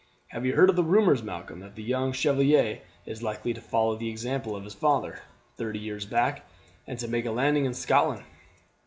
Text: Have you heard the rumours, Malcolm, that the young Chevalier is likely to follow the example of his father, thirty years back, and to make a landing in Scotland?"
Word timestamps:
Have 0.29 0.47
you 0.47 0.55
heard 0.55 0.75
the 0.75 0.83
rumours, 0.83 1.21
Malcolm, 1.21 1.59
that 1.59 1.75
the 1.75 1.83
young 1.83 2.11
Chevalier 2.11 2.79
is 3.05 3.21
likely 3.21 3.53
to 3.53 3.61
follow 3.61 3.95
the 3.95 4.09
example 4.09 4.55
of 4.55 4.63
his 4.63 4.73
father, 4.73 5.19
thirty 5.57 5.77
years 5.77 6.07
back, 6.07 6.43
and 6.87 6.97
to 6.97 7.07
make 7.07 7.27
a 7.27 7.31
landing 7.31 7.65
in 7.65 7.75
Scotland?" 7.75 8.23